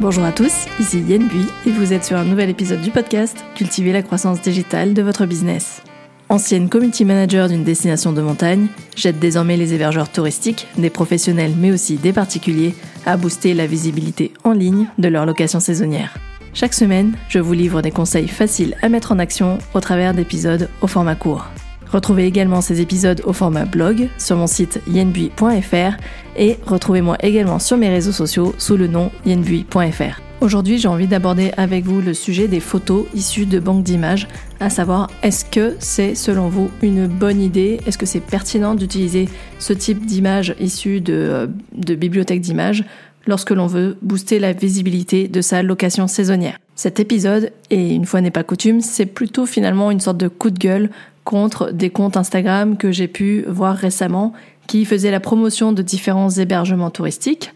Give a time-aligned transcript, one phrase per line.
[0.00, 3.36] Bonjour à tous, ici Yen Bui et vous êtes sur un nouvel épisode du podcast
[3.54, 5.82] Cultiver la croissance digitale de votre business.
[6.30, 11.70] Ancienne community manager d'une destination de montagne, j'aide désormais les hébergeurs touristiques, des professionnels mais
[11.70, 12.74] aussi des particuliers
[13.04, 16.16] à booster la visibilité en ligne de leur location saisonnière.
[16.54, 20.70] Chaque semaine, je vous livre des conseils faciles à mettre en action au travers d'épisodes
[20.80, 21.46] au format court.
[21.92, 25.96] Retrouvez également ces épisodes au format blog sur mon site yenbui.fr
[26.36, 30.20] et retrouvez-moi également sur mes réseaux sociaux sous le nom yenbui.fr.
[30.40, 34.26] Aujourd'hui, j'ai envie d'aborder avec vous le sujet des photos issues de banques d'images,
[34.58, 39.28] à savoir est-ce que c'est selon vous une bonne idée, est-ce que c'est pertinent d'utiliser
[39.58, 42.84] ce type d'images issues de, euh, de bibliothèques d'images
[43.26, 46.58] lorsque l'on veut booster la visibilité de sa location saisonnière?
[46.74, 50.48] Cet épisode, et une fois n'est pas coutume, c'est plutôt finalement une sorte de coup
[50.48, 50.88] de gueule
[51.24, 54.32] contre des comptes Instagram que j'ai pu voir récemment
[54.66, 57.52] qui faisaient la promotion de différents hébergements touristiques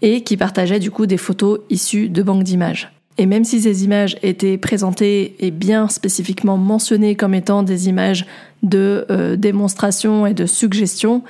[0.00, 2.92] et qui partageait du coup des photos issues de banques d'images.
[3.18, 8.26] Et même si ces images étaient présentées et bien spécifiquement mentionnées comme étant des images
[8.62, 11.22] de euh, démonstration et de suggestion,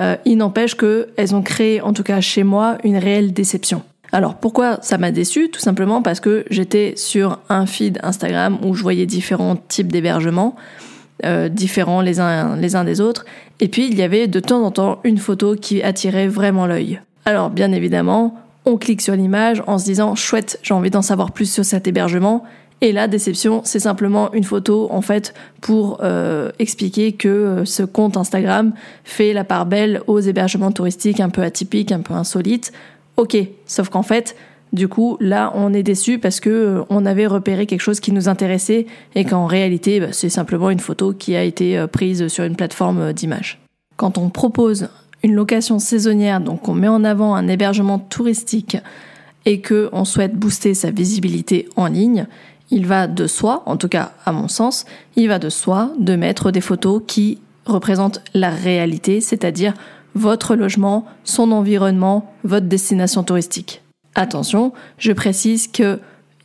[0.00, 3.82] euh, il n'empêche qu'elles ont créé, en tout cas chez moi, une réelle déception.
[4.12, 8.74] Alors pourquoi ça m'a déçu Tout simplement parce que j'étais sur un feed Instagram où
[8.74, 10.56] je voyais différents types d'hébergements,
[11.24, 13.24] euh, différents les uns, les uns des autres,
[13.60, 17.00] et puis il y avait de temps en temps une photo qui attirait vraiment l'œil.
[17.24, 21.32] Alors bien évidemment, on clique sur l'image en se disant chouette, j'ai envie d'en savoir
[21.32, 22.44] plus sur cet hébergement.
[22.82, 27.82] Et la déception, c'est simplement une photo en fait pour euh, expliquer que euh, ce
[27.82, 28.72] compte Instagram
[29.04, 32.72] fait la part belle aux hébergements touristiques un peu atypiques, un peu insolites.
[33.18, 34.34] Ok, sauf qu'en fait,
[34.72, 38.12] du coup, là, on est déçu parce que euh, on avait repéré quelque chose qui
[38.12, 42.44] nous intéressait et qu'en réalité, bah, c'est simplement une photo qui a été prise sur
[42.44, 43.60] une plateforme d'image.
[43.96, 44.88] Quand on propose
[45.22, 48.78] une location saisonnière, donc on met en avant un hébergement touristique
[49.46, 52.26] et que on souhaite booster sa visibilité en ligne,
[52.70, 54.84] il va de soi, en tout cas à mon sens,
[55.16, 59.74] il va de soi de mettre des photos qui représentent la réalité, c'est-à-dire
[60.14, 63.82] votre logement, son environnement, votre destination touristique.
[64.14, 65.98] Attention, je précise que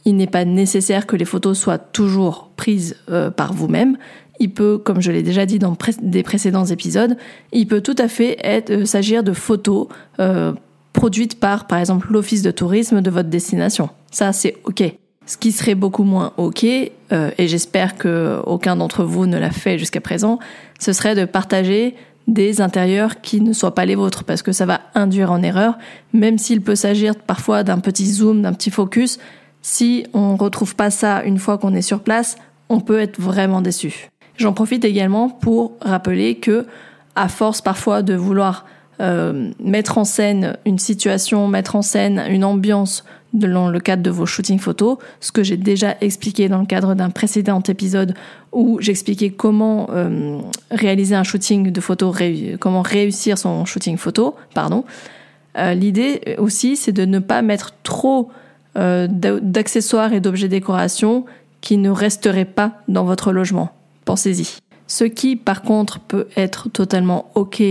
[0.05, 3.97] il n'est pas nécessaire que les photos soient toujours prises euh, par vous-même
[4.39, 7.15] il peut, comme je l'ai déjà dit dans des précédents épisodes,
[7.53, 8.37] il peut tout à fait
[8.69, 9.87] euh, s'agir de photos
[10.19, 10.51] euh,
[10.91, 13.89] produites par, par exemple, l'office de tourisme de votre destination.
[14.11, 14.83] Ça, c'est OK.
[15.25, 16.91] Ce qui serait beaucoup moins OK, et
[17.39, 20.37] j'espère que aucun d'entre vous ne l'a fait jusqu'à présent,
[20.79, 21.95] ce serait de partager
[22.27, 25.77] des intérieurs qui ne soient pas les vôtres, parce que ça va induire en erreur,
[26.13, 29.19] même s'il peut s'agir parfois d'un petit zoom, d'un petit focus.
[29.61, 32.37] Si on retrouve pas ça une fois qu'on est sur place,
[32.69, 34.09] on peut être vraiment déçu.
[34.37, 36.65] J'en profite également pour rappeler que,
[37.15, 38.65] à force parfois de vouloir
[39.01, 43.03] euh, mettre en scène une situation, mettre en scène une ambiance
[43.35, 46.95] dans le cadre de vos shootings photos, ce que j'ai déjà expliqué dans le cadre
[46.95, 48.13] d'un précédent épisode
[48.51, 50.39] où j'expliquais comment euh,
[50.71, 52.13] réaliser un shooting de photo,
[52.59, 54.85] comment réussir son shooting photo, pardon.
[55.57, 58.29] Euh, L'idée aussi, c'est de ne pas mettre trop
[58.77, 61.25] euh, d'accessoires et d'objets décoration
[61.61, 63.71] qui ne resteraient pas dans votre logement.
[64.05, 64.57] Pensez-y.
[64.87, 67.63] Ce qui, par contre, peut être totalement OK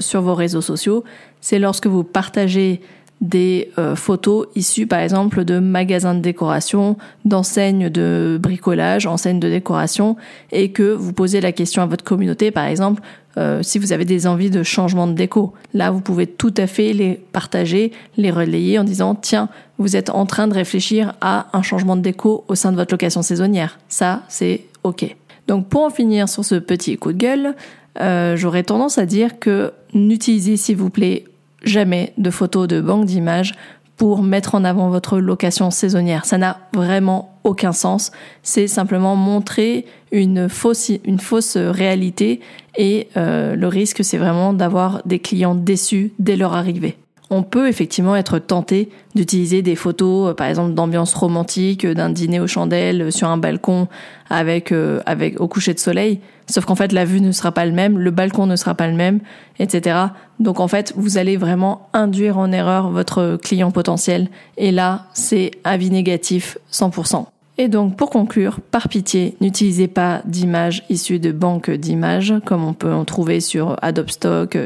[0.00, 1.02] sur vos réseaux sociaux,
[1.40, 2.82] c'est lorsque vous partagez
[3.20, 9.48] des euh, photos issues, par exemple, de magasins de décoration, d'enseignes de bricolage, enseignes de
[9.48, 10.16] décoration,
[10.52, 13.02] et que vous posez la question à votre communauté, par exemple,
[13.36, 15.52] euh, si vous avez des envies de changement de déco.
[15.74, 20.10] Là, vous pouvez tout à fait les partager, les relayer en disant, tiens, vous êtes
[20.10, 23.78] en train de réfléchir à un changement de déco au sein de votre location saisonnière.
[23.88, 25.14] Ça, c'est OK.
[25.46, 27.54] Donc pour en finir sur ce petit coup de gueule,
[28.00, 31.24] euh, j'aurais tendance à dire que n'utilisez s'il vous plaît
[31.62, 33.54] jamais de photos de banque d'images
[33.96, 36.24] pour mettre en avant votre location saisonnière.
[36.24, 38.12] Ça n'a vraiment aucun sens.
[38.42, 42.40] C'est simplement montrer une fausse, une fausse réalité
[42.76, 46.96] et euh, le risque c'est vraiment d'avoir des clients déçus dès leur arrivée
[47.30, 52.10] on peut effectivement être tenté d'utiliser des photos, euh, par exemple d'ambiance romantique, euh, d'un
[52.10, 53.88] dîner aux chandelles euh, sur un balcon
[54.30, 54.74] avec,
[55.06, 56.20] avec au coucher de soleil.
[56.46, 58.86] Sauf qu'en fait, la vue ne sera pas le même, le balcon ne sera pas
[58.86, 59.20] le même,
[59.58, 59.96] etc.
[60.38, 64.28] Donc en fait, vous allez vraiment induire en erreur votre client potentiel.
[64.58, 67.24] Et là, c'est avis négatif 100%.
[67.56, 72.74] Et donc, pour conclure, par pitié, n'utilisez pas d'images issues de banques d'images, comme on
[72.74, 74.58] peut en trouver sur Adobe Stock,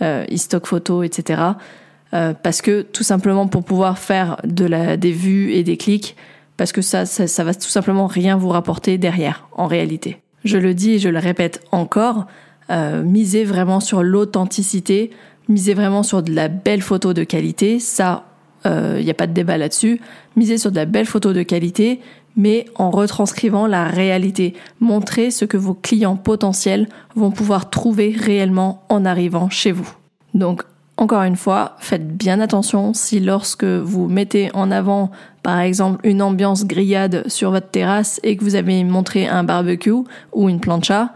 [0.00, 1.42] e-stock photo, etc.
[2.14, 6.16] Euh, parce que tout simplement pour pouvoir faire de la, des vues et des clics,
[6.56, 10.18] parce que ça, ça, va tout simplement rien vous rapporter derrière, en réalité.
[10.44, 12.26] Je le dis et je le répète encore,
[12.70, 15.10] euh, misez vraiment sur l'authenticité,
[15.48, 18.26] misez vraiment sur de la belle photo de qualité, ça,
[18.64, 20.00] il euh, n'y a pas de débat là-dessus.
[20.36, 22.00] Misez sur de la belle photo de qualité,
[22.36, 24.54] mais en retranscrivant la réalité.
[24.80, 29.90] Montrez ce que vos clients potentiels vont pouvoir trouver réellement en arrivant chez vous.
[30.32, 30.62] Donc,
[30.96, 35.10] encore une fois, faites bien attention si lorsque vous mettez en avant,
[35.42, 40.04] par exemple, une ambiance grillade sur votre terrasse et que vous avez montré un barbecue
[40.32, 41.12] ou une plancha,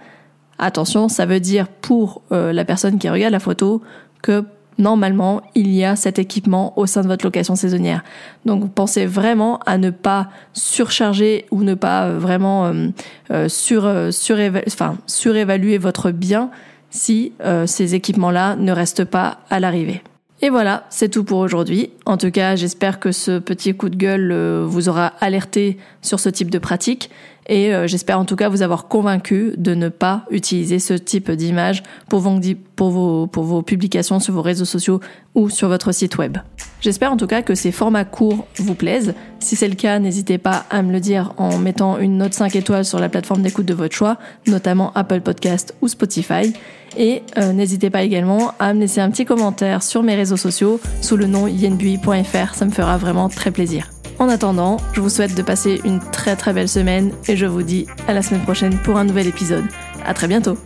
[0.59, 3.81] attention, ça veut dire pour euh, la personne qui regarde la photo
[4.21, 4.45] que
[4.79, 8.03] normalement, il y a cet équipement au sein de votre location saisonnière.
[8.47, 12.73] Donc pensez vraiment à ne pas surcharger ou ne pas euh, vraiment
[13.31, 16.51] euh, sur, surévaluer votre bien
[16.91, 17.33] si
[17.67, 20.03] ces équipements-là ne restent pas à l'arrivée.
[20.41, 21.91] Et voilà, c'est tout pour aujourd'hui.
[22.07, 24.33] En tout cas, j'espère que ce petit coup de gueule
[24.65, 27.11] vous aura alerté sur ce type de pratique
[27.49, 31.31] et euh, j'espère en tout cas vous avoir convaincu de ne pas utiliser ce type
[31.31, 35.01] d'image pour vos publications sur vos réseaux sociaux
[35.35, 36.39] ou sur votre site web.
[36.81, 39.15] J'espère en tout cas que ces formats courts vous plaisent.
[39.41, 42.55] Si c'est le cas, n'hésitez pas à me le dire en mettant une note 5
[42.57, 46.53] étoiles sur la plateforme d'écoute de votre choix, notamment Apple Podcast ou Spotify.
[46.97, 50.81] Et euh, n'hésitez pas également à me laisser un petit commentaire sur mes réseaux sociaux
[51.01, 53.91] sous le nom yenbui.fr, ça me fera vraiment très plaisir.
[54.19, 57.63] En attendant, je vous souhaite de passer une très très belle semaine et je vous
[57.63, 59.65] dis à la semaine prochaine pour un nouvel épisode.
[60.05, 60.59] À très bientôt!